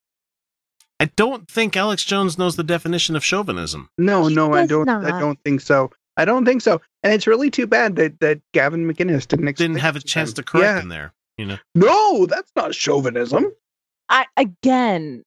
[1.00, 3.88] I don't think Alex Jones knows the definition of chauvinism.
[3.98, 4.88] No, no, I don't.
[4.88, 5.90] I don't think so.
[6.16, 6.80] I don't think so.
[7.04, 10.44] And it's really too bad that that Gavin McInnes didn't Didn't have a chance them.
[10.44, 10.80] to correct Yeah.
[10.80, 11.12] him there.
[11.36, 11.58] You know.
[11.76, 13.52] No, that's not chauvinism.
[14.08, 15.22] I again.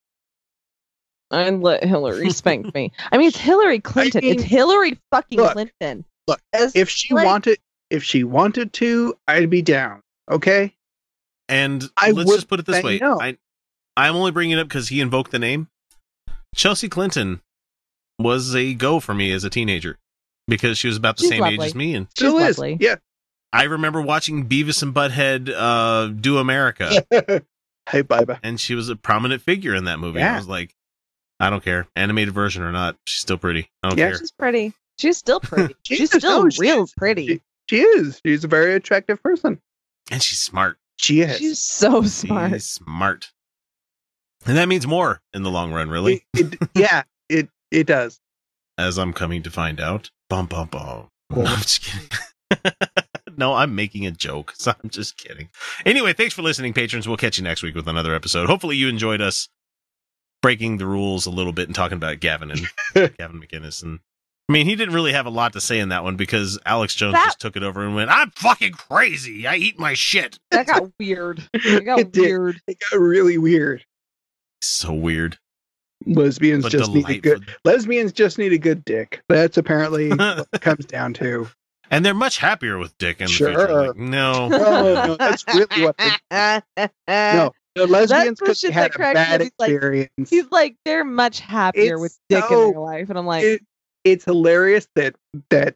[1.32, 2.92] I'd let Hillary spank me.
[3.12, 4.22] I mean, it's Hillary Clinton.
[4.24, 6.04] it's mean, Hillary fucking look, Clinton.
[6.28, 7.58] look, As- If she like- wanted,
[7.90, 10.02] if she wanted to, I'd be down.
[10.30, 10.74] Okay.
[11.48, 13.00] And I let's just put it this way.
[13.00, 13.20] no.
[13.22, 13.38] I
[13.98, 15.68] I'm only bringing it up because he invoked the name.
[16.56, 17.42] Chelsea Clinton
[18.20, 19.98] was a go for me as a teenager
[20.48, 22.58] because she was about the She's same age as me, and She's Still is.
[22.58, 22.78] lovely.
[22.80, 22.96] Yeah.
[23.54, 27.04] I remember watching Beavis and Butthead uh, do America,
[27.90, 28.40] hey, bye bye.
[28.44, 30.22] and she was a prominent figure in that movie.
[30.22, 30.74] I was like,
[31.40, 33.70] I don't care, animated version or not, she's still pretty.
[33.84, 34.20] I don't Yeah, care.
[34.20, 34.74] She's pretty.
[34.98, 35.76] She's still pretty.
[35.84, 36.94] She's She's still no, real is.
[36.96, 37.28] pretty.
[37.28, 38.22] She, she is.
[38.26, 39.60] She's a very attractive person.
[40.10, 40.78] and she's smart.
[40.98, 41.38] She is.
[41.38, 42.54] She's so smart.
[42.54, 43.32] She's smart.
[44.46, 48.20] And that means more in the long run, really, It- it- yeah, it it does.
[48.78, 50.10] as I'm coming to find out.
[50.30, 51.10] Bum, bum, bum.
[51.32, 51.44] Cool.
[51.44, 52.10] No, I'm just kidding.
[53.38, 54.54] no, I'm making a joke.
[54.58, 55.50] So I'm just kidding.
[55.86, 57.08] Anyway, thanks for listening, patrons.
[57.08, 58.48] We'll catch you next week with another episode.
[58.48, 59.48] Hopefully, you enjoyed us
[60.42, 62.62] breaking the rules a little bit and talking about Gavin and
[63.18, 63.84] Gavin McInnes.
[63.84, 64.00] And
[64.50, 66.96] I mean, he didn't really have a lot to say in that one because Alex
[66.96, 69.46] Jones That- just took it over and went, "I'm fucking crazy.
[69.48, 71.48] I eat my shit." That got weird.
[71.54, 72.22] It got It did.
[72.22, 72.62] weird.
[72.68, 73.86] It got really weird.
[74.62, 75.38] So weird,
[76.06, 79.22] Lesbians but just need a good lesbians just need a good dick.
[79.30, 81.48] That's apparently what it comes down to.
[81.90, 83.52] And they're much happier with Dick in Sure.
[83.52, 83.88] the future.
[83.88, 84.58] Like, no, No,
[85.08, 86.10] no, that's really what they,
[87.08, 87.52] no.
[87.76, 89.42] The lesbians the because shit they had a bad up.
[89.42, 90.30] He's like- experience.
[90.30, 93.10] He's like, they're much happier It's with dick so- in their life.
[93.10, 93.62] And I'm like, it,
[94.06, 95.16] it's hilarious that
[95.50, 95.76] that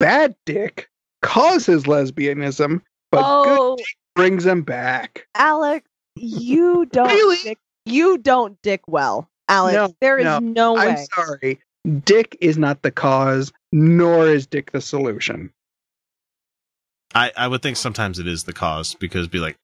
[0.00, 0.88] bad dick
[1.22, 2.80] causes lesbianism,
[3.10, 3.84] but oh, good
[4.16, 5.26] brings them back.
[5.34, 7.56] Alex, you don't Really?
[7.84, 9.28] Dick, you don't dick well.
[9.48, 10.38] Alex, No, there is no.
[10.38, 11.58] no, I'm sorry.
[12.04, 15.52] Dick is not the cause, nor is Dick the solution.
[17.14, 19.58] I, I would think sometimes it is the cause because be like,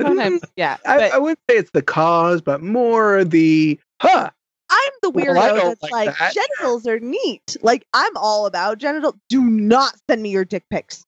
[0.00, 0.78] Sometimes, yeah.
[0.86, 4.30] I, But I wouldn't say it's the cause, but more the huh.
[4.70, 6.34] I'm the Well, weirdo I don't that's like like, that.
[6.34, 7.56] genitals are neat.
[7.62, 9.16] Like I'm all about genital.
[9.28, 11.04] Do not send me your dick pics.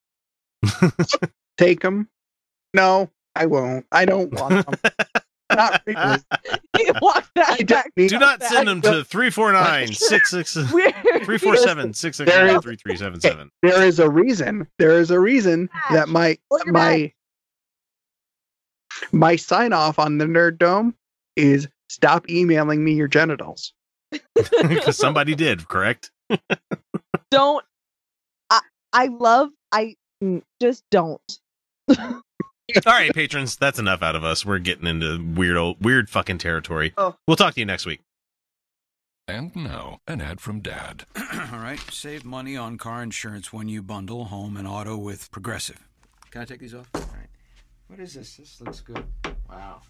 [1.59, 2.09] Take them.
[2.73, 3.87] No, I won't.
[3.93, 4.93] I don't want them.
[5.51, 6.19] not really.
[6.79, 7.90] You walk that don't back.
[7.97, 8.51] need Do not back.
[8.51, 10.95] send them to 349 66 Weird.
[10.95, 13.51] 347 669 3377.
[13.62, 14.66] There is a reason.
[14.79, 17.12] There is a reason that my Look at my
[19.12, 20.95] my sign off on the Nerd Dome
[21.37, 23.73] is stop emailing me your genitals.
[24.35, 26.11] Because somebody did, correct?
[27.31, 27.64] Don't.
[28.51, 28.61] I
[28.93, 29.51] I love.
[29.73, 29.95] I
[30.61, 31.21] just don't.
[32.87, 34.44] All right, patrons, that's enough out of us.
[34.44, 36.92] We're getting into weird, old, weird fucking territory.
[36.96, 37.16] Oh.
[37.26, 38.00] We'll talk to you next week.
[39.28, 41.04] And now, an ad from Dad.
[41.16, 45.87] All right, save money on car insurance when you bundle home and auto with Progressive.
[46.30, 46.88] Can I take these off?
[46.94, 47.28] All right.
[47.87, 48.37] What is this?
[48.37, 49.04] This looks good.
[49.48, 49.83] Wow,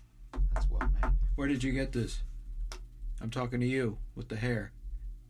[0.54, 1.12] that's well made.
[1.36, 2.22] Where did you get this?
[3.20, 4.72] I'm talking to you with the hair.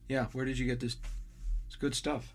[0.08, 0.96] Yeah, where did you get this?
[1.66, 2.34] It's good stuff.